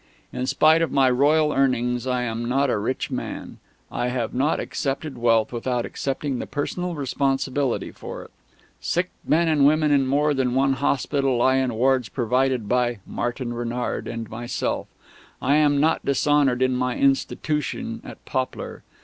[0.33, 3.59] In spite of my royal earnings, I am not a rich man.
[3.91, 8.31] I have not accepted wealth without accepting the personal responsibility for it.
[8.79, 13.53] Sick men and women in more than one hospital lie in wards provided by Martin
[13.53, 14.87] Renard and myself;
[15.39, 18.81] and I am not dishonoured in my Institution at Poplar.